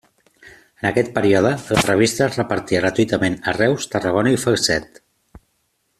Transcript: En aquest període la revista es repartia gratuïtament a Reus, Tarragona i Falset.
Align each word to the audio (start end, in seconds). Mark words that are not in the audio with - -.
En 0.79 0.87
aquest 0.89 1.11
període 1.17 1.51
la 1.75 1.83
revista 1.83 2.25
es 2.27 2.39
repartia 2.41 2.81
gratuïtament 2.85 3.39
a 3.53 3.57
Reus, 3.59 3.89
Tarragona 3.93 4.37
i 4.37 4.41
Falset. 4.49 5.03